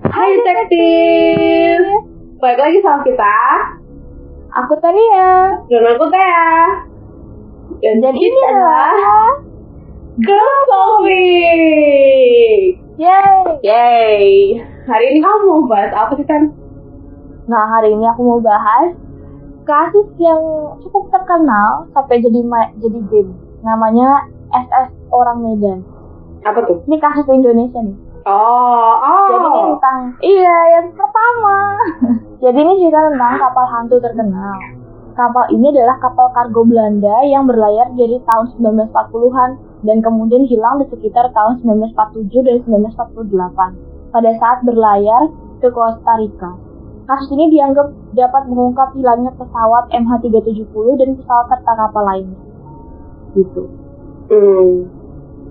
[0.00, 1.76] Hai detektif.
[2.40, 3.36] Balik lagi sama kita.
[4.64, 5.60] Aku Tania.
[5.68, 6.56] Dan aku Tea.
[7.84, 8.96] Dan, Dan ini kita adalah
[10.24, 12.80] Girl Comic.
[12.96, 13.36] Yay.
[13.60, 14.24] Yay.
[14.88, 16.48] Hari ini kamu mau bahas apa sih kan?
[17.44, 18.96] Nah, hari ini aku mau bahas
[19.68, 20.40] kasus yang
[20.80, 22.40] cukup terkenal sampai jadi
[22.80, 23.36] jadi game.
[23.60, 25.84] Namanya SS Orang Medan.
[26.48, 26.88] Apa tuh?
[26.88, 28.09] Ini kasus Indonesia nih.
[28.26, 29.28] Oh, oh.
[29.30, 31.56] Jadi ini tentang iya yang pertama.
[32.44, 34.56] Jadi ini cerita tentang kapal hantu terkenal.
[35.16, 39.50] Kapal ini adalah kapal kargo Belanda yang berlayar dari tahun 1940-an
[39.84, 45.28] dan kemudian hilang di sekitar tahun 1947 dan 1948 pada saat berlayar
[45.60, 46.50] ke Costa Rica.
[47.04, 52.40] Kasus ini dianggap dapat mengungkap hilangnya pesawat MH370 dan pesawat serta kapal lainnya.
[53.34, 53.62] Gitu.
[54.30, 54.86] Hmm.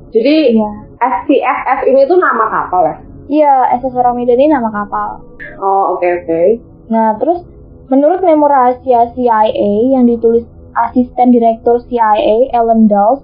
[0.09, 0.88] Jadi Iya.
[0.99, 2.95] SCFF ini tuh nama kapal ya?
[3.29, 5.21] Iya, SS Medan ini nama kapal.
[5.61, 6.41] Oh, oke oke.
[6.89, 7.45] Nah, terus
[7.87, 10.43] menurut memo rahasia CIA yang ditulis
[10.75, 13.23] asisten direktur CIA Ellen Dulles,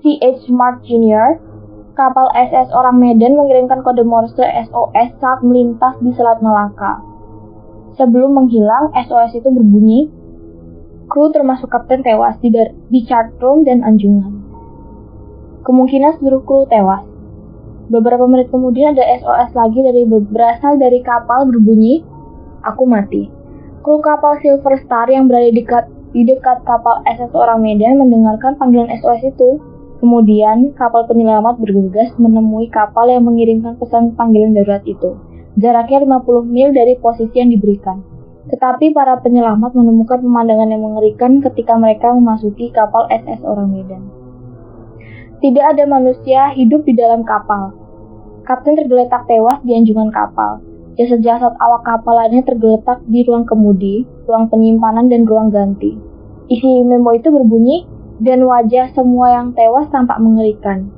[0.00, 0.48] C.H.
[0.48, 1.42] Mark Jr.,
[1.98, 7.04] kapal SS Orang Medan mengirimkan kode Morse SOS saat melintas di Selat Melaka.
[8.00, 10.08] Sebelum menghilang, SOS itu berbunyi,
[11.10, 12.48] kru termasuk kapten tewas di,
[12.88, 14.49] di chart room dan anjungan.
[15.60, 17.04] Kemungkinan seluruh kru tewas.
[17.92, 22.00] Beberapa menit kemudian ada SOS lagi dari berasal dari kapal berbunyi,
[22.64, 23.28] aku mati.
[23.84, 25.84] Kru kapal Silver Star yang berada di dekat,
[26.16, 29.60] di dekat kapal SS Orang Medan mendengarkan panggilan SOS itu.
[30.00, 35.20] Kemudian, kapal penyelamat bergegas menemui kapal yang mengirimkan pesan panggilan darurat itu.
[35.60, 38.00] Jaraknya 50 mil dari posisi yang diberikan.
[38.48, 44.19] Tetapi para penyelamat menemukan pemandangan yang mengerikan ketika mereka memasuki kapal SS Orang Medan.
[45.40, 47.72] Tidak ada manusia hidup di dalam kapal.
[48.44, 50.60] Kapten tergeletak tewas di anjungan kapal.
[51.00, 55.96] Jasad-jasad awak kapal lainnya tergeletak di ruang kemudi, ruang penyimpanan, dan ruang ganti.
[56.52, 57.88] Isi memo itu berbunyi,
[58.20, 60.92] dan wajah semua yang tewas tampak mengerikan.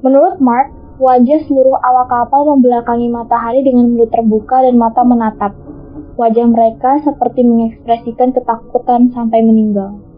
[0.00, 5.52] Menurut Mark, wajah seluruh awak kapal membelakangi matahari dengan mulut terbuka dan mata menatap.
[6.16, 10.11] Wajah mereka seperti mengekspresikan ketakutan sampai meninggal.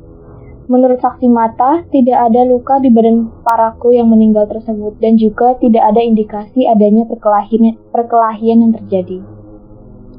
[0.65, 5.61] Menurut saksi mata, tidak ada luka di badan para kru yang meninggal tersebut dan juga
[5.61, 9.21] tidak ada indikasi adanya perkelahian, perkelahian yang terjadi.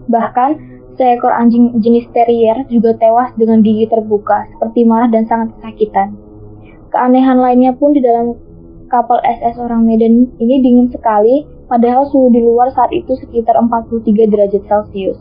[0.06, 0.50] Bahkan,
[1.02, 6.14] seekor anjing jenis terrier juga tewas dengan gigi terbuka, seperti marah dan sangat kesakitan.
[6.94, 8.38] Keanehan lainnya pun di dalam
[8.94, 14.30] kapal SS Orang Medan ini dingin sekali, padahal suhu di luar saat itu sekitar 43
[14.30, 15.18] derajat Celcius.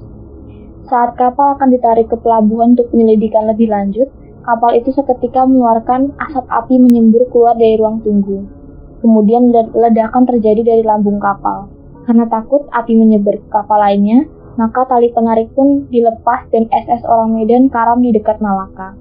[0.85, 4.13] Saat kapal akan ditarik ke pelabuhan untuk penyelidikan lebih lanjut,
[4.45, 8.45] kapal itu seketika mengeluarkan asap api menyembur keluar dari ruang tunggu.
[9.01, 11.69] Kemudian ledakan terjadi dari lambung kapal.
[12.05, 14.29] Karena takut api menyebar ke kapal lainnya,
[14.61, 18.93] maka tali penarik pun dilepas dan SS Orang Medan karam di dekat Malaka.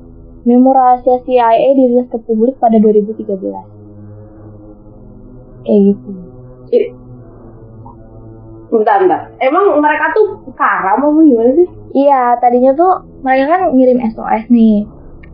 [0.43, 3.23] Memo rahasia CIA dirilis ke publik pada 2013.
[5.63, 6.11] Kayak gitu.
[6.67, 6.87] Jadi,
[8.67, 9.21] bentar, bentar.
[9.39, 11.67] Emang mereka tuh karam apa gimana sih?
[11.93, 14.83] Iya, tadinya tuh mereka kan ngirim SOS nih.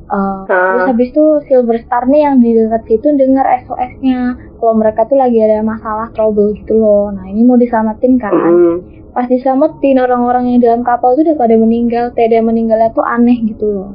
[0.10, 5.06] Uh, terus habis itu Silver Star nih yang di dekat situ dengar SOS-nya kalau mereka
[5.06, 7.14] tuh lagi ada masalah trouble gitu loh.
[7.14, 8.34] Nah ini mau diselamatin kan?
[8.34, 8.76] Mm.
[9.14, 12.10] Pas diselamatin orang-orang yang dalam kapal tuh udah pada meninggal.
[12.18, 13.90] Tidak meninggalnya tuh aneh gitu loh.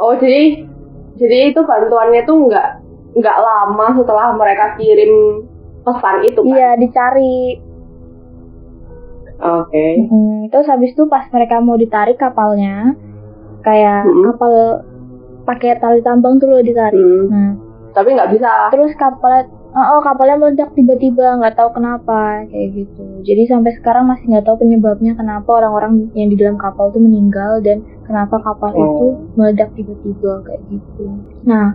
[0.00, 0.64] Oh jadi
[1.20, 2.68] jadi itu bantuannya tuh nggak
[3.14, 5.44] nggak lama setelah mereka kirim
[5.84, 6.48] pesan itu kan?
[6.48, 7.38] Iya dicari.
[9.34, 9.68] Oke.
[9.68, 9.92] Okay.
[10.08, 12.96] Hmm, terus habis itu pas mereka mau ditarik kapalnya,
[13.64, 14.24] kayak Mm-mm.
[14.30, 14.52] kapal
[15.44, 16.96] pakai tali tambang tuh loh ditarik.
[17.00, 17.28] Hmm.
[17.28, 17.52] Nah,
[17.92, 18.50] Tapi nggak bisa.
[18.70, 24.06] terus kapalnya oh, oh, kapalnya meledak tiba-tiba nggak tahu kenapa kayak gitu jadi sampai sekarang
[24.06, 28.70] masih nggak tahu penyebabnya kenapa orang-orang yang di dalam kapal tuh meninggal dan kenapa kapal
[28.70, 28.78] Oh.
[28.78, 31.06] itu meledak tiba-tiba kayak gitu
[31.42, 31.74] nah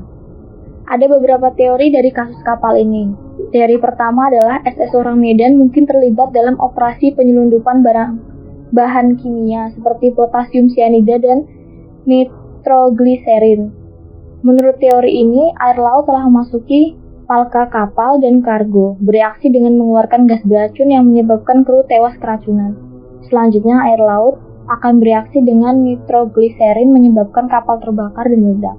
[0.88, 3.12] ada beberapa teori dari kasus kapal ini
[3.52, 8.12] teori pertama adalah SS Orang Medan mungkin terlibat dalam operasi penyelundupan barang
[8.72, 11.48] bahan kimia seperti potasium cyanida dan
[12.10, 13.80] nitrogliserin
[14.40, 16.96] Menurut teori ini, air laut telah memasuki
[17.28, 22.72] palka kapal dan kargo, bereaksi dengan mengeluarkan gas beracun yang menyebabkan kru tewas keracunan.
[23.28, 24.40] Selanjutnya, air laut
[24.72, 28.78] akan bereaksi dengan nitrogliserin menyebabkan kapal terbakar dan meledak.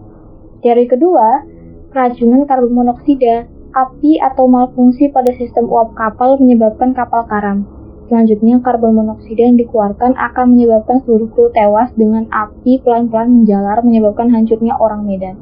[0.64, 1.44] Teori kedua,
[1.92, 3.44] keracunan karbon monoksida,
[3.76, 7.68] api atau malfungsi pada sistem uap kapal menyebabkan kapal karam.
[8.10, 14.34] Selanjutnya, karbon monoksida yang dikeluarkan akan menyebabkan seluruh kru tewas dengan api pelan-pelan menjalar menyebabkan
[14.34, 15.38] hancurnya orang Medan.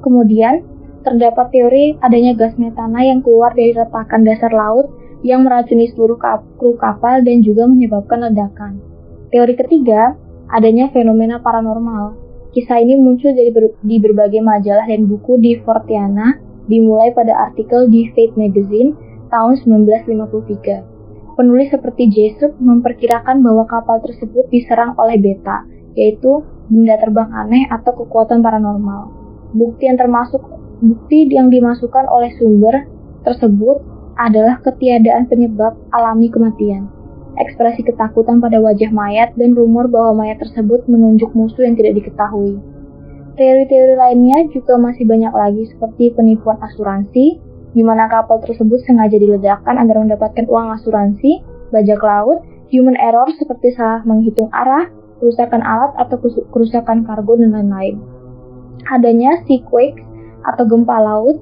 [0.00, 0.64] Kemudian,
[1.04, 4.88] terdapat teori adanya gas metana yang keluar dari retakan dasar laut
[5.20, 6.16] yang meracuni seluruh
[6.56, 8.80] kru kapal dan juga menyebabkan ledakan.
[9.28, 10.16] Teori ketiga,
[10.48, 12.16] adanya fenomena paranormal.
[12.56, 17.92] Kisah ini muncul dari ber di berbagai majalah dan buku di Fortiana, dimulai pada artikel
[17.92, 18.96] di Fate Magazine
[19.28, 20.93] tahun 1953.
[21.34, 25.66] Penulis seperti Jessup memperkirakan bahwa kapal tersebut diserang oleh beta,
[25.98, 29.10] yaitu benda terbang aneh atau kekuatan paranormal.
[29.50, 30.42] Bukti yang termasuk
[30.78, 32.86] bukti yang dimasukkan oleh sumber
[33.26, 33.82] tersebut
[34.14, 36.86] adalah ketiadaan penyebab alami kematian,
[37.34, 42.62] ekspresi ketakutan pada wajah mayat, dan rumor bahwa mayat tersebut menunjuk musuh yang tidak diketahui.
[43.34, 47.42] Teori-teori lainnya juga masih banyak lagi seperti penipuan asuransi,
[47.74, 51.42] di mana kapal tersebut sengaja diledakkan agar mendapatkan uang asuransi,
[51.74, 54.88] bajak laut, human error seperti salah menghitung arah,
[55.18, 56.16] kerusakan alat atau
[56.54, 57.98] kerusakan kargo dan lain-lain.
[58.90, 60.02] Adanya sea quakes
[60.46, 61.40] atau gempa laut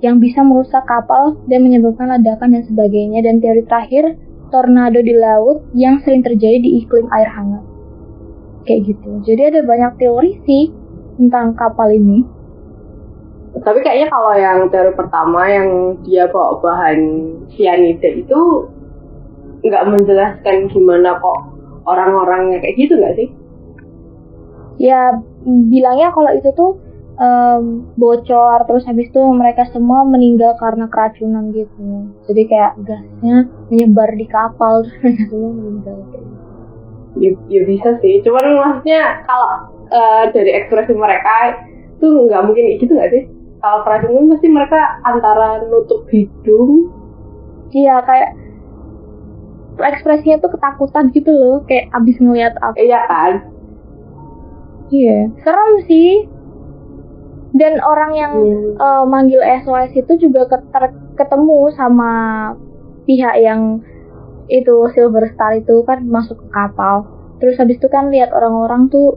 [0.00, 4.14] yang bisa merusak kapal dan menyebabkan ledakan dan sebagainya dan teori terakhir
[4.48, 7.64] tornado di laut yang sering terjadi di iklim air hangat.
[8.64, 9.10] Kayak gitu.
[9.26, 10.70] Jadi ada banyak teori sih
[11.18, 12.22] tentang kapal ini.
[13.56, 16.98] Tapi kayaknya kalau yang teori pertama yang dia bawa bahan
[17.56, 18.68] cyanida itu
[19.64, 21.38] nggak menjelaskan gimana kok
[21.88, 23.28] orang-orangnya kayak gitu nggak sih?
[24.78, 26.78] Ya bilangnya kalau itu tuh
[27.18, 32.12] um, bocor terus habis itu mereka semua meninggal karena keracunan gitu.
[32.30, 35.98] Jadi kayak gasnya menyebar di kapal terus mereka semua meninggal.
[37.18, 38.20] Ya, ya bisa sih.
[38.22, 39.48] Cuman maksudnya kalau
[39.90, 41.58] uh, dari ekspresi mereka
[41.98, 46.94] tuh nggak mungkin gitu nggak sih kalau keracunan pasti mereka antara nutup hidung.
[47.74, 48.30] Iya kayak
[49.78, 52.78] ekspresinya tuh ketakutan gitu loh kayak abis ngeliat apa.
[52.78, 53.32] Iya kan?
[54.88, 56.12] Iya serem sih.
[57.58, 58.76] Dan orang yang hmm.
[58.78, 60.46] uh, manggil SOS itu juga
[61.16, 62.12] ketemu sama
[63.08, 63.82] pihak yang
[64.48, 67.08] itu Silver Star itu kan masuk ke kapal.
[67.40, 69.16] Terus habis itu kan lihat orang-orang tuh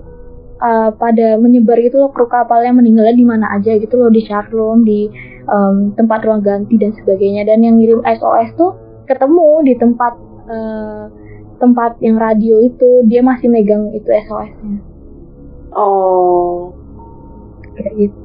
[0.61, 4.85] uh, pada menyebar gitu loh kru kapalnya meninggalnya di mana aja gitu loh di Charlotte
[4.85, 5.09] di
[5.49, 7.43] um, tempat ruang ganti dan sebagainya.
[7.49, 8.77] Dan yang ngirim SOS tuh
[9.09, 10.13] ketemu di tempat
[10.47, 11.05] uh,
[11.61, 14.81] tempat yang radio itu dia masih megang itu SOS-nya
[15.75, 16.73] oh.
[17.71, 18.21] Kayak gitu.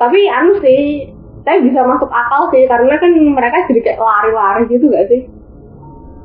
[0.00, 1.12] Tapi anu sih
[1.44, 5.22] saya bisa masuk akal sih karena kan mereka jadi kayak lari-lari gitu gak sih?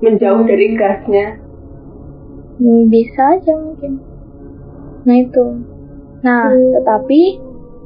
[0.01, 0.49] Menjauh hmm.
[0.49, 1.27] dari gasnya.
[2.57, 4.10] Hmm, bisa aja mungkin
[5.05, 5.45] nah itu
[6.21, 6.81] nah hmm.
[6.81, 7.21] tetapi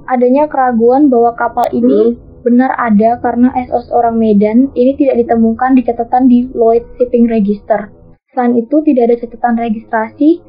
[0.06, 2.46] adanya keraguan bahwa kapal ini hmm.
[2.46, 7.90] benar ada karena SOS orang Medan ini tidak ditemukan di catatan di Lloyd Shipping Register.
[8.30, 10.44] Selain itu tidak ada catatan registrasi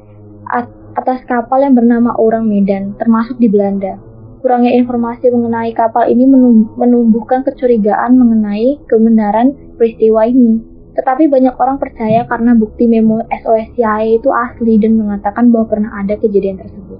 [0.97, 3.97] atas kapal yang bernama orang Medan, termasuk di Belanda.
[4.41, 6.29] Kurangnya informasi mengenai kapal ini
[6.77, 10.61] menumbuhkan kecurigaan mengenai kebenaran peristiwa ini.
[10.97, 15.93] Tetapi banyak orang percaya karena bukti memo SOS CIA itu asli dan mengatakan bahwa pernah
[16.01, 16.97] ada kejadian tersebut.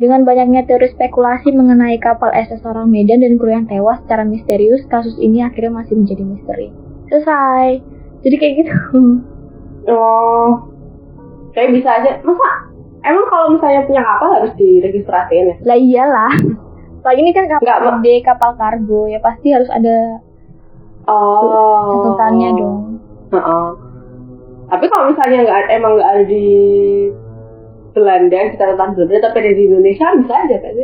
[0.00, 4.80] Dengan banyaknya teori spekulasi mengenai kapal SS orang Medan dan kru yang tewas secara misterius,
[4.88, 6.68] kasus ini akhirnya masih menjadi misteri.
[7.12, 7.84] Selesai.
[8.24, 8.74] Jadi kayak gitu.
[9.88, 10.68] Oh,
[11.56, 12.20] kayak bisa aja.
[12.20, 12.68] Masa
[13.00, 15.56] Emang kalau misalnya punya kapal harus diregistrasiin ya?
[15.64, 16.32] Lah iyalah.
[17.00, 20.20] Lagi ini kan kapal Nggak, gede, kapal kargo ya pasti harus ada
[21.08, 21.96] oh.
[21.96, 22.76] catatannya dong.
[23.30, 23.66] Uh -uh.
[24.70, 26.46] Tapi kalau misalnya nggak emang nggak ada di
[27.90, 30.74] Belanda, di catatan Belanda, tapi ada di Indonesia bisa aja kan?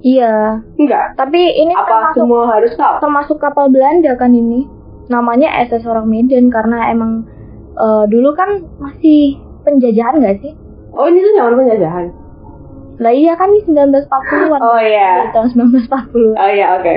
[0.00, 0.34] Iya.
[0.78, 1.04] Enggak.
[1.18, 2.94] Tapi ini apa termasuk, semua harus tahu?
[3.04, 4.64] Termasuk kapal Belanda kan ini.
[5.08, 7.24] Namanya SS orang Medan karena emang
[7.76, 10.52] uh, dulu kan masih penjajahan nggak sih?
[10.92, 12.06] Oh ini tuh zaman penjajahan.
[12.98, 14.60] Lah iya kan ini 1940-an.
[14.60, 15.30] Oh iya.
[15.30, 16.34] Tahun 1940.
[16.34, 16.82] Oh iya oke.
[16.82, 16.96] Okay.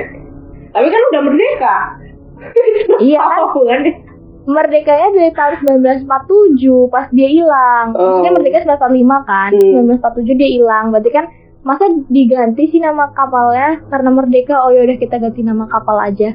[0.72, 1.76] Tapi kan udah merdeka.
[3.00, 3.80] iya kan?
[4.42, 5.54] Merdekanya dari tahun
[6.06, 7.94] 1947 pas dia hilang.
[7.94, 8.18] Oh.
[8.18, 9.50] Maksudnya merdeka 1945 kan.
[9.54, 9.96] Hmm.
[10.02, 10.84] 1947 dia hilang.
[10.90, 11.24] Berarti kan
[11.62, 16.34] masa diganti sih nama kapalnya karena merdeka oh ya udah kita ganti nama kapal aja.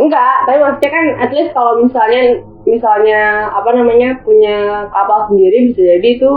[0.00, 5.80] Enggak, tapi maksudnya kan at least kalau misalnya misalnya apa namanya punya kapal sendiri bisa
[5.82, 6.32] jadi itu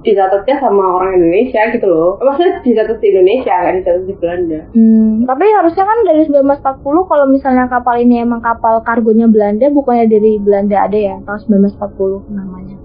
[0.00, 2.10] dicatatnya sama orang Indonesia gitu loh.
[2.24, 4.60] Maksudnya dicatat di Indonesia, kan dicatat di Belanda.
[4.72, 10.08] Hmm, tapi harusnya kan dari 1940 kalau misalnya kapal ini emang kapal kargonya Belanda, bukannya
[10.08, 12.76] dari Belanda ada ya tahun 1940 namanya.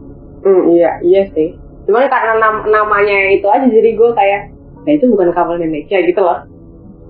[0.44, 1.56] Hmm, iya, iya sih.
[1.88, 4.42] Cuma karena nam namanya itu aja jadi gue kayak,
[4.84, 6.44] nah itu bukan kapal Indonesia gitu loh.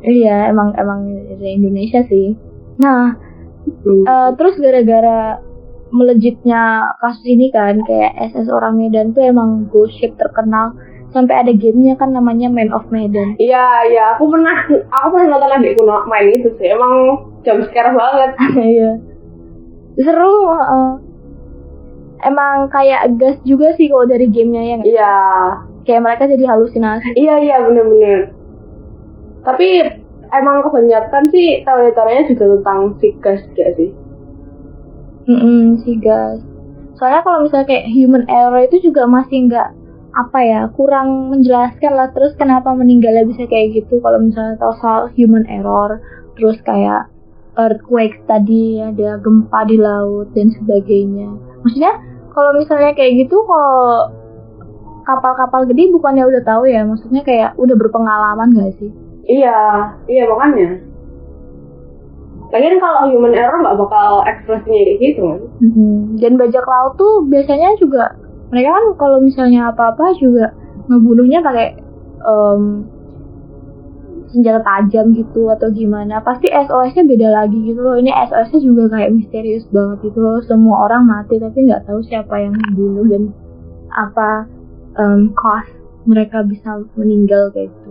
[0.05, 1.01] Iya, emang emang
[1.33, 2.37] dari Indonesia sih.
[2.77, 3.17] Nah,
[3.65, 4.03] hmm.
[4.05, 5.41] uh, terus gara-gara
[5.95, 10.75] melejitnya kasus ini kan kayak SS orang Medan tuh emang gosip terkenal
[11.15, 13.39] sampai ada gamenya kan namanya Man of Medan.
[13.39, 18.31] Iya iya aku pernah aku pernah nonton adikku main itu sih emang jam sekarang banget.
[18.75, 18.91] Iya.
[19.95, 20.89] seru heeh.
[22.27, 24.77] emang kayak gas juga sih kalau dari gamenya ya?
[24.83, 25.15] Iya.
[25.87, 28.35] kayak mereka jadi halusinasi Iya iya bener-bener.
[29.47, 29.67] Tapi
[30.35, 33.95] emang kebanyakan sih teori-teorinya juga tentang si gas gak sih?
[35.25, 36.37] Mm-mm, si gas.
[36.95, 39.69] Soalnya kalau misalnya kayak human error itu juga masih nggak
[40.15, 43.99] apa ya kurang menjelaskan lah terus kenapa meninggalnya bisa kayak gitu.
[43.99, 45.99] Kalau misalnya tahu soal human error
[46.39, 47.09] terus kayak
[47.55, 51.29] earthquake tadi ada gempa di laut dan sebagainya.
[51.65, 51.93] Maksudnya
[52.31, 54.11] kalau misalnya kayak gitu kalau
[55.05, 56.83] kapal-kapal gede bukannya udah tahu ya?
[56.83, 58.91] Maksudnya kayak udah berpengalaman gak sih?
[59.25, 59.57] Iya,
[60.05, 60.94] iya makanya.
[62.53, 65.41] Lagian kalau human error nggak bakal ekspresinya kayak gitu kan?
[65.61, 65.93] Mhm.
[66.21, 68.15] Dan bajak laut tuh biasanya juga
[68.53, 70.53] mereka kan kalau misalnya apa-apa juga
[70.85, 71.67] ngebunuhnya pakai
[72.21, 72.85] em,
[74.29, 76.21] senjata tajam gitu atau gimana.
[76.21, 77.95] Pasti SOS-nya beda lagi gitu loh.
[77.97, 80.39] Ini SOS-nya juga kayak misterius banget gitu loh.
[80.45, 83.23] Semua orang mati tapi nggak tahu siapa yang membunuh dan
[83.95, 84.45] apa
[84.99, 85.71] em, cause
[86.05, 87.84] mereka bisa meninggal kayak gitu.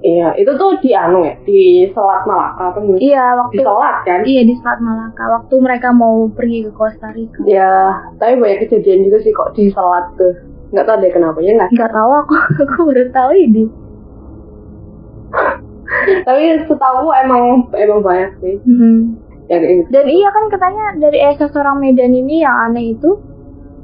[0.00, 2.78] Iya, itu tuh di anu ya, di Selat Malaka apa?
[2.96, 4.20] Iya Di waktu Selat kan?
[4.24, 7.44] iya di Selat Malaka waktu mereka mau pergi ke Costa Rica.
[7.44, 10.32] Ya, tapi banyak kejadian juga sih kok di Selat tuh.
[10.72, 11.70] Nggak tahu deh kenapa ya nggak.
[11.76, 13.64] Nggak tahu aku aku baru tahu ini.
[16.26, 18.56] Tapi setahu emang emang banyak sih.
[18.64, 18.96] Mhm.
[19.50, 19.88] Ya kayak gitu.
[19.90, 23.18] Dan iya kan katanya dari SS orang Medan ini yang aneh itu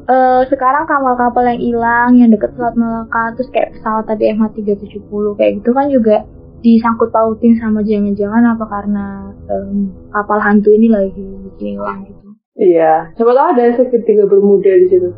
[0.06, 5.02] eh sekarang kapal-kapal yang hilang yang deket Selat Malaka terus kayak pesawat tadi MH370
[5.34, 6.22] kayak gitu kan juga
[6.62, 9.06] disangkut pautin sama jangan-jangan apa karena
[9.50, 12.26] em, kapal hantu ini lagi bikin hilang gitu.
[12.56, 15.10] Iya, siapa tahu ada segitiga bermuda di situ.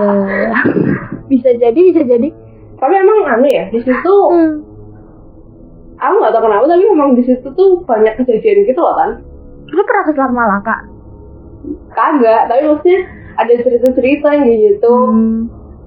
[0.00, 0.46] Eh,
[1.30, 2.28] bisa jadi bisa jadi.
[2.78, 4.64] Tapi emang aneh ya, di situ Hmm.
[5.98, 9.10] aku nggak tahu kenapa tapi memang di situ tuh banyak kejadian gitu loh kan.
[9.68, 10.76] Lu pernah ke Selat Malaka?
[11.90, 13.00] Kagak, tapi maksudnya
[13.34, 14.94] ada cerita-cerita yang kayak gitu.
[14.94, 15.36] Hmm.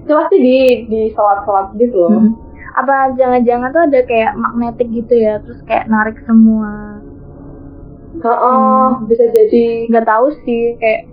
[0.02, 0.56] Itu pasti di
[0.88, 2.12] di selat-selat gitu loh.
[2.18, 2.32] Hmm.
[2.72, 7.00] Apa jangan-jangan tuh ada kayak magnetik gitu ya, terus kayak narik semua.
[8.18, 9.04] Heeh, Hmm.
[9.06, 9.64] bisa jadi.
[9.88, 11.08] Nggak tahu sih, kayak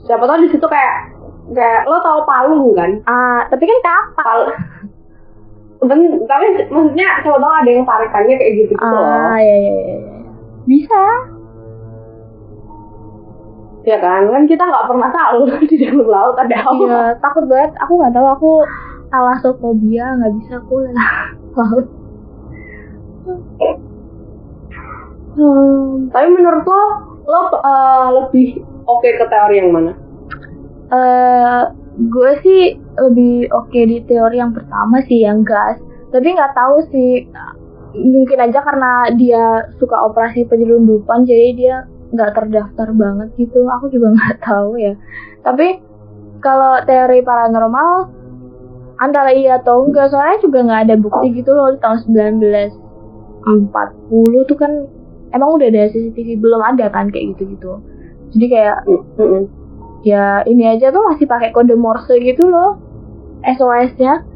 [0.00, 0.96] Siapa tahu di situ kayak
[1.54, 2.98] kayak lo tau palung kan?
[3.06, 4.38] ah, tapi kan kapal.
[5.78, 9.06] Pal ben, tapi maksudnya siapa tahu ada yang tarikannya kayak gitu gitu loh.
[9.06, 9.98] Ah, ya, ya, ya, ya.
[10.66, 11.02] Bisa.
[13.84, 14.28] Ya kan?
[14.28, 16.72] Kan kita nggak pernah tahu di dalam laut ada apa.
[16.76, 17.72] Iya, takut banget.
[17.80, 18.26] Aku nggak tahu.
[18.36, 18.50] Aku
[19.10, 20.74] talasophobia, nggak bisa aku
[21.58, 21.86] laut.
[25.30, 26.82] Hmm, tapi menurut lo,
[27.24, 28.48] lo eh, lebih
[28.84, 29.92] oke ke teori yang mana?
[30.90, 31.62] Eh,
[32.10, 32.62] gue sih
[32.98, 35.78] lebih oke di teori yang pertama sih, yang gas.
[36.10, 37.30] Tapi nggak tahu sih.
[37.90, 41.76] Mungkin aja karena dia suka operasi penyelundupan, jadi dia
[42.10, 43.64] nggak terdaftar banget gitu.
[43.78, 44.94] Aku juga nggak tahu ya.
[45.42, 45.80] Tapi
[46.40, 48.20] kalau teori paranormal
[49.00, 54.56] antara iya atau enggak soalnya juga nggak ada bukti gitu loh di tahun 1940 tuh
[54.60, 54.72] kan
[55.32, 57.80] emang udah ada CCTV belum ada kan kayak gitu gitu
[58.36, 58.76] jadi kayak
[60.04, 62.76] ya ini aja tuh masih pakai kode Morse gitu loh
[63.40, 64.28] SOS-nya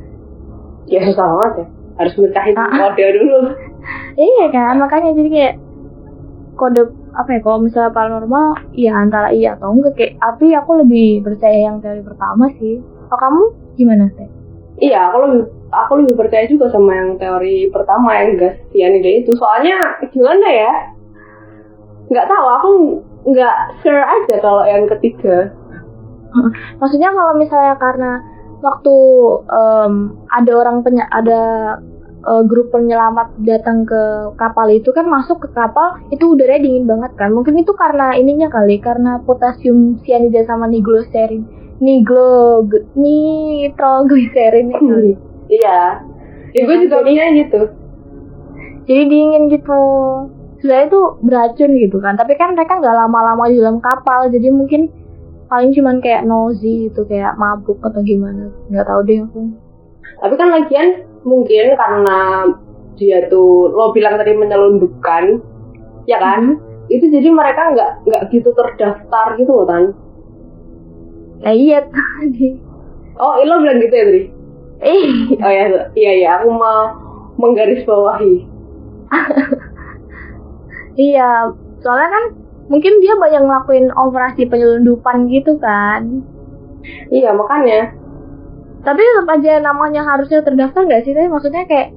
[0.85, 1.67] Ya susah banget ya.
[1.97, 2.69] Harus mecahin Ah.
[2.69, 3.57] kode dulu.
[4.21, 5.55] iya kan makanya jadi kayak
[6.55, 6.83] kode
[7.15, 11.71] apa ya kalau misalnya paranormal ya antara iya atau enggak kayak tapi aku lebih percaya
[11.71, 13.43] yang teori pertama sih kalau kamu
[13.79, 14.29] gimana sih
[14.75, 19.31] Iya, aku lebih aku lebih percaya juga sama yang teori pertama yang gas cyanida itu.
[19.39, 20.73] Soalnya gimana ya?
[22.11, 22.71] Nggak tahu, aku
[23.31, 23.57] nggak
[23.87, 25.55] sure aja kalau yang ketiga.
[26.83, 28.13] maksudnya kalau misalnya karena
[28.59, 28.97] waktu
[29.47, 29.93] em,
[30.33, 31.43] ada orang penya ada
[32.25, 34.03] eh, grup penyelamat datang ke
[34.35, 37.31] kapal itu kan masuk ke kapal itu udaranya dingin banget kan.
[37.31, 41.45] Mungkin itu karena ininya kali karena potasium cyanida sama nigroserin
[41.83, 42.63] niglo
[42.95, 45.13] nitrogliserin kali
[45.51, 46.01] Iya.
[46.55, 47.61] Ya, gue juga punya gitu.
[48.87, 49.81] jadi dingin gitu.
[50.63, 54.89] Sebenarnya itu beracun gitu kan tapi kan mereka nggak lama-lama di dalam kapal jadi mungkin
[55.45, 58.49] paling cuman kayak nosy gitu kayak mabuk atau gimana.
[58.73, 59.41] Nggak tahu deh aku.
[60.25, 60.89] Tapi kan lagian
[61.25, 62.19] mungkin karena
[62.95, 65.43] dia tuh lo bilang tadi menyelundupkan,
[66.07, 66.61] ya kan?
[66.93, 69.85] Itu jadi mereka nggak nggak gitu terdaftar gitu loh kan?
[71.45, 72.57] Nah, iya tadi.
[73.19, 74.23] Oh, lo bilang gitu ya tadi?
[74.85, 75.05] Eh,
[75.41, 75.65] Oh ya,
[75.97, 76.93] iya iya, aku mau
[77.41, 78.35] menggarisbawahi.
[81.09, 81.51] iya.
[81.81, 82.25] Soalnya kan
[82.69, 86.25] mungkin dia banyak ngelakuin operasi penyelundupan gitu kan.
[87.13, 87.93] Iya makanya.
[88.85, 91.17] Tapi tetap aja namanya harusnya terdaftar nggak sih?
[91.17, 91.97] Tapi maksudnya kayak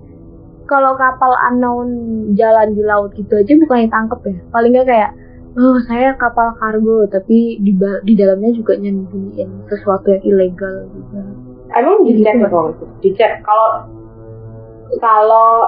[0.68, 1.88] kalau kapal unknown
[2.36, 5.12] jalan di laut gitu aja bukan yang tangkep ya paling nggak kayak
[5.56, 7.72] oh saya kapal kargo tapi di
[8.04, 11.18] di dalamnya juga nyembunyiin sesuatu yang ilegal gitu
[11.76, 12.48] Emang dicek Gitu.
[12.48, 12.86] atau itu?
[13.04, 13.44] Dicek.
[13.44, 13.84] Kalau
[15.04, 15.68] kalau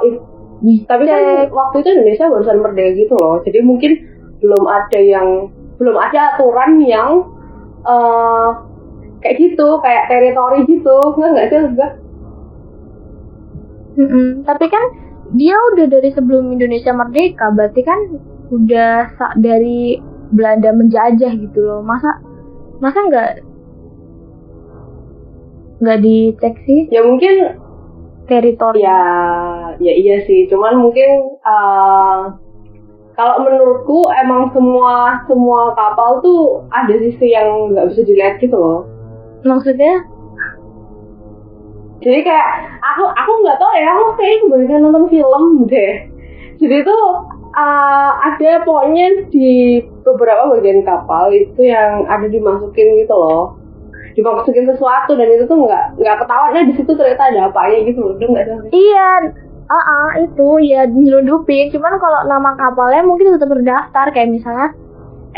[0.88, 3.36] tapi kan waktu itu Indonesia barusan merdeka gitu loh.
[3.44, 3.92] Jadi mungkin
[4.40, 7.28] belum ada yang belum ada aturan yang
[7.84, 8.48] eh
[9.20, 10.98] kayak gitu, kayak teritori gitu.
[11.16, 11.92] Enggak enggak sih enggak?
[14.00, 14.28] Mm-mm.
[14.48, 14.84] Tapi kan
[15.36, 18.00] dia udah dari sebelum Indonesia merdeka, berarti kan
[18.50, 20.00] udah dari
[20.34, 21.82] Belanda menjajah gitu loh.
[21.86, 22.22] Masa
[22.80, 23.32] masa nggak
[25.80, 27.56] nggak dicek sih Ya mungkin
[28.28, 28.84] teritori?
[28.84, 29.00] ya
[29.82, 30.48] ya iya sih.
[30.48, 31.10] Cuman mungkin
[31.44, 32.20] eh
[33.20, 38.88] kalau menurutku emang semua semua kapal tuh ada sisi yang nggak bisa dilihat gitu loh.
[39.46, 40.20] Maksudnya?
[42.00, 42.48] jadi kayak
[42.80, 45.94] aku aku nggak tahu ya aku kayak kebanyakan nonton film deh
[46.60, 47.04] jadi tuh
[47.56, 53.60] uh, ada pokoknya di beberapa bagian kapal itu yang ada dimasukin gitu loh
[54.16, 58.00] dimasukin sesuatu dan itu tuh nggak nggak ketahuan nah di situ ternyata ada apanya gitu
[58.04, 59.10] loh nggak Iya,
[59.70, 61.70] ah ah, itu ya nyelundupin.
[61.72, 64.74] Cuman kalau nama kapalnya mungkin tetap terdaftar kayak misalnya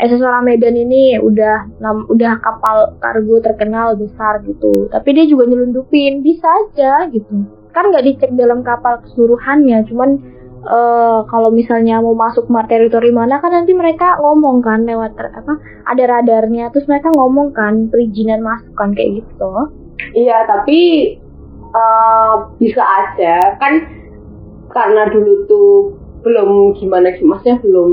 [0.00, 1.68] SS Orang Medan ini udah
[2.08, 4.88] udah kapal kargo terkenal besar gitu.
[4.88, 7.44] Tapi dia juga nyelundupin, bisa aja gitu.
[7.76, 10.10] Kan nggak dicek dalam kapal keseluruhannya, cuman
[10.62, 15.58] eh kalau misalnya mau masuk ma- teritori mana kan nanti mereka ngomong kan lewat apa
[15.90, 19.50] ada radarnya terus mereka ngomong kan perizinan masuk kan kayak gitu
[20.14, 20.78] iya tapi
[21.74, 23.90] uh, bisa aja kan
[24.70, 27.90] karena dulu tuh belum gimana sih maksudnya belum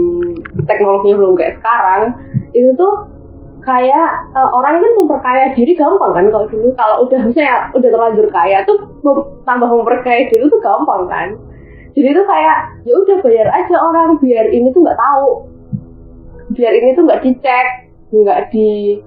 [0.66, 2.02] teknologinya belum kayak sekarang.
[2.54, 2.94] Itu tuh
[3.60, 6.70] kayak uh, orang kan memperkaya diri gampang kan kalau dulu.
[6.74, 8.78] Kalau udah misalnya udah terlanjur kaya tuh
[9.44, 11.30] tambah memperkaya diri tuh gampang kan.
[11.98, 15.28] Jadi tuh kayak ya udah bayar aja orang biar ini tuh nggak tahu.
[16.54, 17.68] Biar ini tuh nggak dicek
[18.10, 18.98] nggak di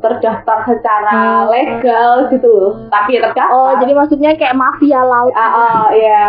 [0.00, 1.12] terdaftar secara
[1.44, 1.52] Hmm.
[1.52, 2.74] legal gitu loh.
[2.88, 3.52] Tapi ya terdaftar.
[3.52, 5.32] Oh jadi maksudnya kayak mafia laut.
[5.36, 6.24] Ah ah, iya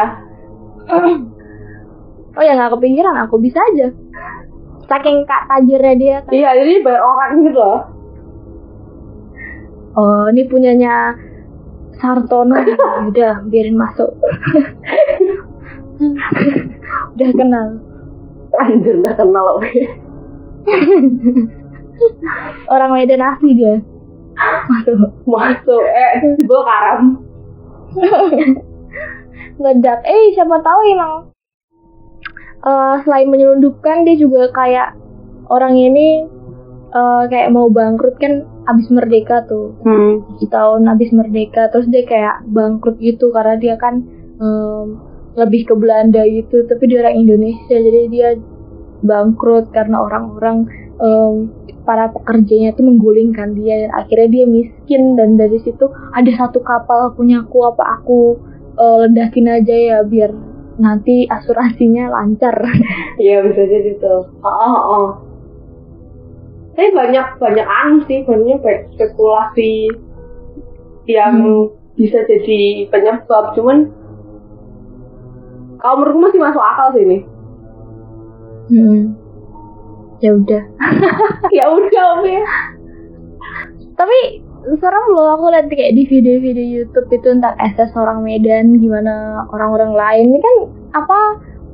[2.31, 3.91] Oh ya nggak kepikiran aku bisa aja.
[4.87, 6.17] Saking kak tajirnya dia.
[6.23, 6.31] kan.
[6.35, 7.79] iya jadi bayar orang gitu loh
[9.95, 11.15] Oh ini punyanya
[11.99, 12.55] Sartono.
[13.11, 14.11] Udah biarin masuk.
[17.15, 17.67] Udah kenal.
[18.51, 19.63] anjir nggak kenal loh
[22.73, 23.79] Orang Medan asli dia.
[24.67, 24.99] Masuk.
[25.23, 27.23] masuk eh jebol karam
[29.61, 30.03] Ngedak.
[30.03, 31.30] Eh siapa tahu emang.
[32.65, 34.97] Eh, selain menyelundupkan dia juga kayak
[35.51, 36.25] orang ini
[36.91, 39.73] eh, kayak mau bangkrut kan abis merdeka tuh.
[39.81, 40.37] hmm.
[40.47, 44.05] tahun habis merdeka terus dia kayak bangkrut gitu karena dia kan
[44.37, 44.85] em,
[45.33, 48.29] lebih ke Belanda gitu tapi dia orang Indonesia jadi dia
[49.01, 50.67] bangkrut karena orang-orang
[51.01, 51.49] em,
[51.81, 57.17] para pekerjanya tuh menggulingkan dia dan akhirnya dia miskin dan dari situ ada satu kapal
[57.17, 58.37] punyaku apa aku
[58.77, 60.31] eh, ledakin aja ya biar
[60.79, 62.55] nanti asuransinya lancar
[63.23, 64.29] Iya bisa jadi tuh.
[64.43, 65.07] Oh, oh, oh.
[66.71, 68.63] Tapi banyak banyak anu sih, banyak
[68.95, 69.91] spekulasi
[71.09, 71.67] yang Hmm.
[71.99, 73.51] bisa jadi penyebab.
[73.57, 73.91] Cuman
[75.81, 77.19] kalau menurutku masih masuk akal sih ini.
[78.71, 79.17] Hmm.
[80.21, 80.63] ya udah
[81.57, 82.35] ya udah oke.
[83.97, 84.19] tapi
[84.61, 89.91] serem loh aku lihat kayak di video-video YouTube itu tentang SS orang Medan gimana orang-orang
[89.97, 90.25] lain.
[90.33, 90.55] Ini kan
[91.01, 91.19] apa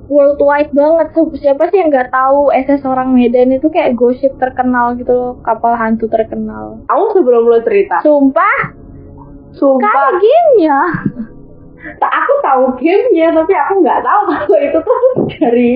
[0.07, 1.11] worldwide banget.
[1.11, 5.33] So, siapa sih yang nggak tahu SS orang Medan itu kayak gosip terkenal gitu loh
[5.43, 6.79] kapal hantu terkenal.
[6.87, 8.71] Aku sebelum lo cerita, sumpah?
[9.51, 10.79] Sumpah, kan gamenya.
[11.99, 15.71] Tak aku tahu gamenya tapi aku nggak tahu kalau itu tuh dari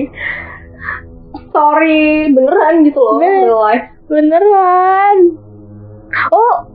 [1.52, 3.44] story beneran gitu loh, Bener.
[3.44, 3.88] real life.
[4.08, 5.16] beneran.
[6.32, 6.71] Oh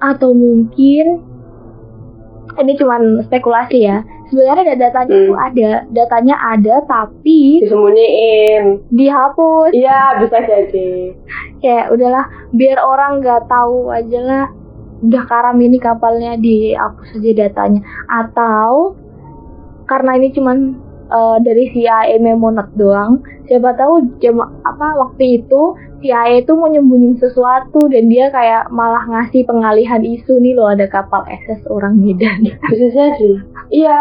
[0.00, 1.20] atau mungkin
[2.56, 5.26] ini cuman spekulasi ya sebenarnya ada datanya Hmm.
[5.26, 8.84] tuh ada datanya ada tapi Disembunyiin.
[8.88, 10.90] dihapus Iya bisa jadi.
[11.58, 14.46] kayak udahlah biar orang nggak tahu aja lah
[15.00, 18.92] udah karam ini kapalnya dihapus aja datanya atau
[19.84, 20.76] karena ini cuman
[21.10, 23.20] eh, dari CIA Memonet doang
[23.50, 29.04] siapa tahu jam apa waktu itu CIA itu mau nyembunyiin sesuatu dan dia kayak malah
[29.04, 33.30] ngasih pengalihan isu nih loh ada kapal SS orang Medan Bisa jadi.
[33.68, 34.00] Iya.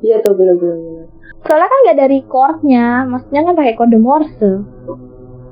[0.00, 1.12] Iya tuh bener-bener.
[1.40, 4.52] soalnya kan nggak dari recordnya maksudnya kan pakai kode Morse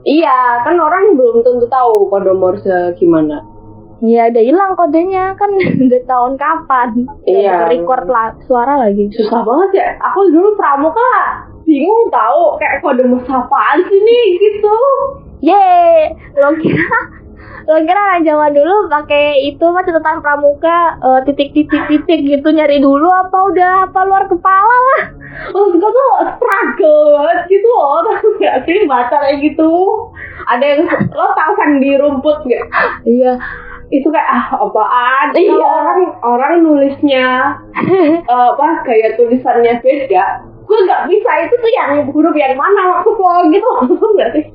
[0.09, 3.45] Iya, kan orang belum tentu tahu kode Morse gimana.
[3.99, 5.51] Iya udah hilang kodenya kan
[5.87, 6.89] udah tahun kapan.
[7.27, 7.67] Iya.
[7.67, 9.11] Record lah suara lagi.
[9.11, 9.89] Susah banget ya.
[10.13, 11.11] Aku dulu pramuka
[11.67, 14.77] bingung tahu kayak kode apaan sih nih gitu.
[15.39, 15.69] Ye,
[16.41, 17.01] lo kira
[17.69, 23.39] lo kira zaman dulu pakai itu mah catatan pramuka eh, titik-titik-titik gitu nyari dulu apa
[23.53, 25.03] udah apa luar kepala lah.
[25.53, 28.01] Maksud gue tuh struggle banget gitu loh.
[28.07, 29.71] Tahu nggak sih baca kayak gitu.
[30.49, 30.83] Ada yang
[31.13, 32.65] lo tahu kan di rumput nggak?
[33.05, 33.33] Iya.
[33.89, 35.33] Itu kayak ah apaan?
[35.33, 35.57] Iya.
[35.57, 37.27] Kalau orang orang nulisnya
[38.33, 40.25] eh, apa gaya tulisannya beda.
[40.69, 43.71] Gue nggak bisa itu tuh yang huruf yang mana maksud lo gitu
[44.17, 44.47] nggak sih?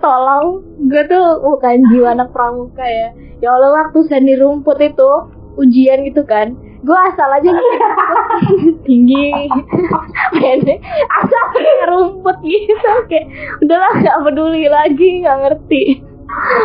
[0.00, 3.12] Tolong, gue tuh bukan jiwa anak pramuka ya.
[3.40, 5.10] Ya Allah waktu seni rumput itu
[5.60, 6.56] ujian gitu kan.
[6.80, 7.86] Gue asal aja gitu
[8.88, 9.36] tinggi
[10.32, 10.80] pendek
[11.12, 13.28] asal pakai rumput gitu kayak
[13.60, 16.00] udahlah gak peduli lagi nggak ngerti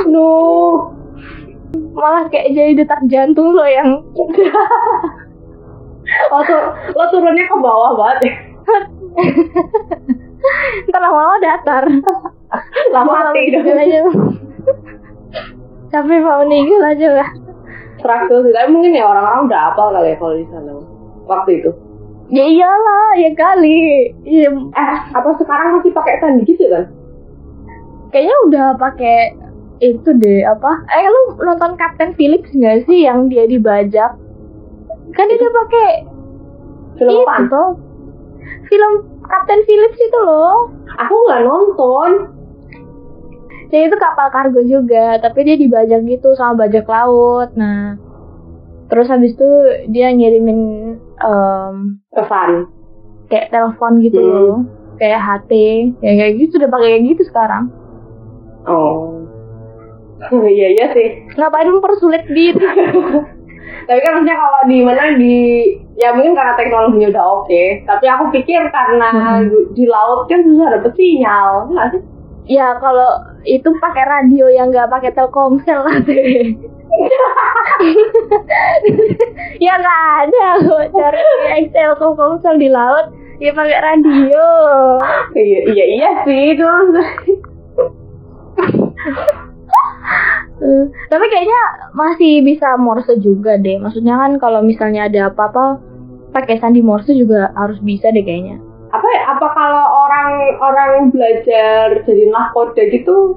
[0.07, 0.94] Nuh.
[1.91, 4.01] Malah kayak jadi detak jantung lo yang
[6.29, 6.37] Lo
[6.93, 8.33] lo turunnya ke bawah banget ya.
[10.85, 11.83] ntar lama-lama datar
[12.93, 13.65] Lama mati dong.
[15.89, 17.29] tapi mau meninggal aja lah
[17.97, 20.71] Struggle sih, tapi mungkin ya orang-orang udah apal kali ya kalau di sana
[21.25, 21.69] waktu itu.
[22.27, 23.77] ya iyalah ya kali
[24.21, 26.85] ya, Eh, apa sekarang masih pakai sandi gitu kan?
[28.11, 29.33] kayaknya udah pakai
[29.77, 34.15] itu deh apa eh lu nonton Captain Phillips nggak sih yang dia dibajak
[35.11, 35.89] kan dia udah pakai
[36.95, 37.69] Film itu tuh
[38.65, 42.09] film Captain Phillips itu loh Aku nggak nonton.
[43.67, 47.51] Jadi itu kapal kargo juga, tapi dia dibajak gitu sama bajak laut.
[47.51, 47.99] Nah,
[48.87, 49.49] terus habis itu
[49.91, 50.59] dia ngirimin
[51.19, 52.71] em, Pesan.
[53.27, 54.29] kayak telepon gitu Hmm.
[54.31, 54.55] loh,
[54.95, 55.51] kayak HT,
[55.99, 57.63] ya kayak gitu udah pakai kayak gitu sekarang.
[58.63, 59.04] Oh.
[60.31, 61.09] Iya iya sih.
[61.35, 62.55] Ngapain mempersulit diri?
[63.85, 65.35] Tapi kan maksudnya kalau di mana di
[65.93, 67.63] ya mungkin karena teknologinya udah oke.
[67.85, 69.45] Tapi aku pikir karena Hmm.
[69.75, 72.01] di, laut kan susah dapet sinyal, nggak sih?
[72.45, 73.09] ya kalau
[73.41, 76.53] itu pakai radio yang nggak pakai Telkomsel lah deh.
[79.57, 81.21] ya nggak ada kok cari
[81.57, 83.09] Excel Telkomsel di laut,
[83.41, 84.45] ya pakai radio.
[85.33, 86.89] Iya iya iya sih terus.
[90.55, 93.75] Eh, tapi kayaknya masih bisa Morse juga deh.
[93.75, 95.79] Maksudnya kan kalau misalnya ada apa-apa
[96.31, 98.59] pakai sandi Morse juga harus bisa deh kayaknya.
[98.87, 103.35] apa ya, apa kalau orang orang belajar jadi nahkoda gitu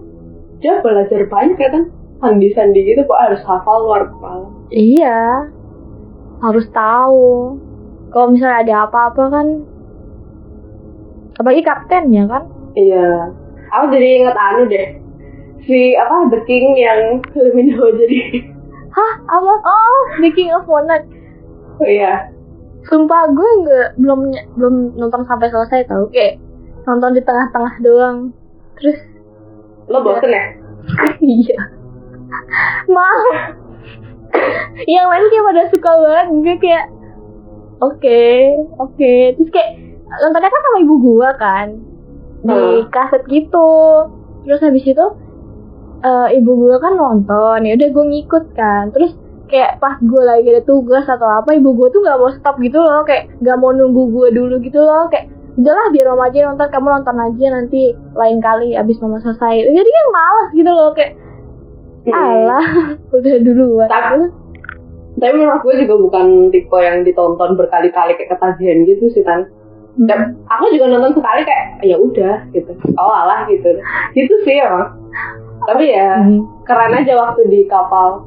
[0.59, 5.51] dia belajar banyak ya kan sandi-sandi gitu kok harus hafal luar kepala Iya.
[6.39, 7.59] Harus tahu.
[8.09, 9.47] Kalau misalnya ada apa-apa kan
[11.35, 12.43] apalagi kapten ya kan?
[12.75, 13.31] iya
[13.69, 14.89] aku jadi inget anu deh
[15.65, 17.01] si apa The King yang
[17.33, 18.21] Lumino jadi
[18.89, 19.13] Hah?
[19.31, 19.53] Apa?
[19.53, 21.07] Oh, The King of Monaco.
[21.79, 22.29] oh iya
[22.87, 24.21] Sumpah gue nggak belum
[24.57, 26.41] belum nonton sampai selesai tau kayak
[26.83, 28.33] nonton di tengah-tengah doang.
[28.81, 28.97] Terus
[29.87, 30.45] lo bosen ya
[31.21, 31.59] iya.
[32.87, 33.23] Mau.
[34.85, 36.85] Yang lain kayak pada suka banget gue kayak
[37.79, 38.21] oke
[38.79, 39.71] oke terus kayak
[40.19, 41.69] nontonnya kan sama ibu gua kan
[42.41, 42.87] di Hmm.
[42.89, 43.71] kaset gitu
[44.43, 45.07] terus habis itu
[46.05, 47.67] eh, ibu gua kan nonton.
[47.67, 48.91] Ya udah gue ngikut kan.
[48.95, 49.13] Terus
[49.49, 52.79] kayak pas gue lagi ada tugas atau apa ibu gue tuh nggak mau stop gitu
[52.79, 53.03] loh.
[53.07, 55.09] Kayak nggak mau nunggu gue dulu gitu loh.
[55.11, 56.69] Kayak udahlah biar mama aja nonton.
[56.71, 57.83] Kamu nonton aja nanti
[58.15, 59.55] lain kali abis mama selesai.
[59.67, 60.91] Jadi kan malas gitu loh.
[60.95, 61.13] Kayak
[62.09, 62.15] Hmm.
[62.15, 62.67] alah
[63.17, 63.89] udah duluan.
[63.91, 64.33] Tapi
[65.19, 69.51] tapi menurut gue juga bukan tipe yang ditonton berkali-kali kayak ketagihan gitu sih kan
[69.99, 72.71] Dan aku juga nonton sekali kayak ya udah gitu.
[72.95, 73.83] Oh alah gitu.
[74.15, 74.95] Gitu sih emang
[75.69, 76.49] tapi ya Hmm.
[76.65, 78.25] keren aja waktu di kapal.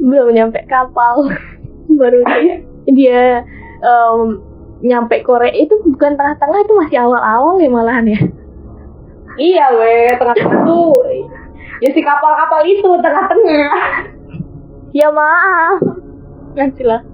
[0.00, 1.28] Belum nyampe kapal.
[2.00, 3.22] Baru dia, dia
[3.84, 4.40] em,
[4.80, 8.20] nyampe Korea itu bukan tengah-tengah itu masih awal-awal ya malahan ya.
[9.36, 10.96] Iya weh tengah-tengah tuh
[11.84, 13.76] ya si kapal-kapal itu tengah-tengah.
[14.96, 15.84] Ya maaf.
[16.56, 17.04] Nanti lah.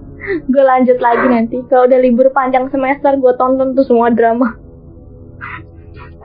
[0.47, 1.59] Gue lanjut lagi nanti.
[1.67, 4.62] Kalau udah libur panjang semester gue tonton tuh semua drama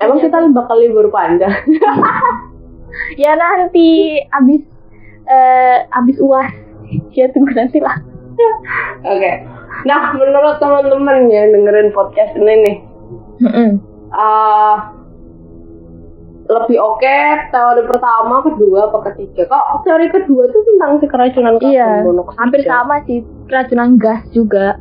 [0.01, 1.53] emang kita bakal libur panjang.
[3.15, 4.63] Ya nanti abis
[5.29, 6.51] eh abis uas.
[7.15, 7.95] Ya tunggu nanti lah.
[9.07, 9.33] Oke.
[9.87, 12.77] Nah menurut teman-teman yang dengerin podcast ini nih
[14.09, 14.77] eh
[16.49, 17.19] lebih oke
[17.53, 19.45] teori pertama, kedua, apa ketiga?
[19.53, 22.41] Kok teori kedua tuh tentang si keracunan karbon iya monoksida.
[22.41, 24.81] hampir sama sih keracunan gas juga.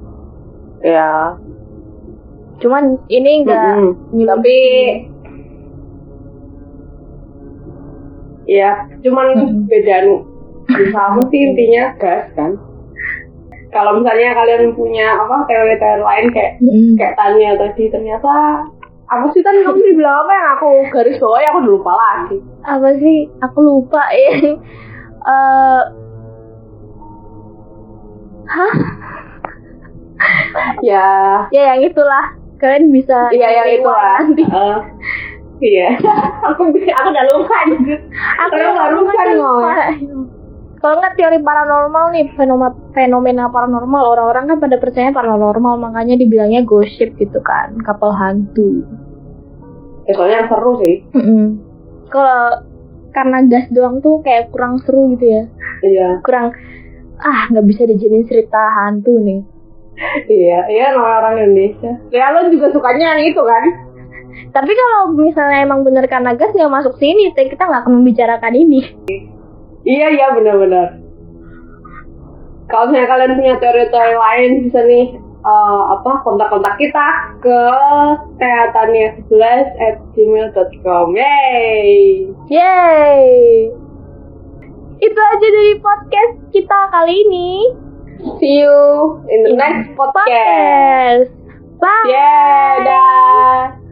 [0.79, 1.35] Ya.
[2.57, 4.25] Cuman ini enggak Mm-mm.
[4.25, 4.55] Tapi
[8.47, 8.71] Iya,
[9.03, 9.27] cuman
[9.67, 10.23] bedaan
[10.95, 12.55] sama sih intinya gas kan.
[13.75, 16.95] Kalau misalnya kalian punya apa teori-teori lain kayak Mm-mm.
[16.95, 18.63] kayak Tania tadi ternyata
[19.07, 22.37] apa sih tadi kamu sih bilang apa yang aku garis bawahi aku udah lupa lagi.
[22.63, 24.31] apa sih aku lupa ya
[25.27, 25.81] Eh,
[28.47, 28.75] hah
[30.79, 31.07] Ya,
[31.51, 34.77] ya yang itulah kalian bisa iya yang itu nanti Eh,
[35.63, 35.89] iya.
[36.47, 37.99] aku aku udah lupa anjir.
[38.39, 38.53] aku
[39.07, 39.73] kan lupa.
[40.77, 46.61] kalau nggak teori paranormal nih fenomena fenomena paranormal orang-orang kan pada percaya paranormal makanya dibilangnya
[46.61, 48.85] gosip gitu kan kapal hantu
[50.03, 51.03] Ya, soalnya seru sih.
[51.11, 51.59] Mm-mm.
[52.07, 52.63] kalau
[53.11, 55.43] karena gas doang tuh kayak kurang seru gitu ya
[55.79, 56.09] Iya.
[56.21, 56.53] kurang
[57.17, 59.41] ah nggak bisa dijadiin cerita hantu nih
[60.29, 61.91] Iya, iya namanya orang Indonesia.
[62.13, 63.65] Ya lo juga sukanya yang itu kan?
[64.53, 68.85] tapi kalau misalnya emang bener karena gas ya masuk sini kita nggak akan membicarakan ini
[69.87, 70.99] Iya iya benar-benar.
[72.67, 77.07] Kalau misalnya kalian punya teori-teori lain bisa nih eh, apa kontak-kontak kita
[77.39, 77.61] ke
[78.35, 82.27] teatania11 at gmail.com Yay!
[82.51, 83.27] Yeay
[84.97, 87.49] itu aja dari podcast kita kali ini
[88.39, 91.29] See you in the next podcast.
[91.29, 91.29] podcast
[91.79, 93.86] bye Yeah, dah.